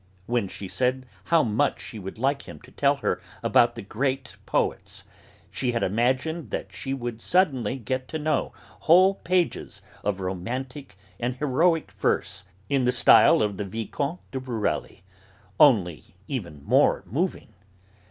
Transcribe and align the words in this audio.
When 0.25 0.47
she 0.47 0.67
said 0.67 1.05
how 1.25 1.43
much 1.43 1.79
she 1.79 1.99
would 1.99 2.17
like 2.17 2.49
him 2.49 2.59
to 2.61 2.71
tell 2.71 2.95
her 3.05 3.21
about 3.43 3.75
the 3.75 3.83
great 3.83 4.35
poets, 4.47 5.03
she 5.51 5.73
had 5.73 5.83
imagined 5.83 6.49
that 6.49 6.73
she 6.73 6.91
would 6.91 7.21
suddenly 7.21 7.77
get 7.77 8.07
to 8.07 8.17
know 8.17 8.51
whole 8.89 9.13
pages 9.13 9.79
of 10.03 10.19
romantic 10.19 10.97
and 11.19 11.35
heroic 11.35 11.91
verse, 11.91 12.43
in 12.67 12.85
the 12.85 12.91
style 12.91 13.43
of 13.43 13.57
the 13.57 13.63
Vicomte 13.65 14.21
de 14.31 14.39
Borelli, 14.39 15.03
only 15.59 16.15
even 16.27 16.63
more 16.65 17.03
moving. 17.05 17.53